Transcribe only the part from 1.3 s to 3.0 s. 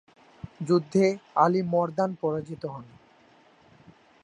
আলী মর্দান পরাজিত হন।